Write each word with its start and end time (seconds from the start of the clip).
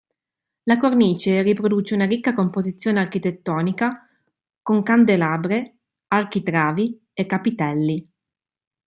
La 0.63 0.77
cornice 0.77 1.43
riproduce 1.43 1.93
una 1.93 2.07
ricca 2.07 2.33
composizione 2.33 2.97
architettonica, 2.99 4.09
con 4.63 4.81
candelabre, 4.81 5.77
architravi 6.07 6.99
e 7.13 7.27
capitelli. 7.27 8.09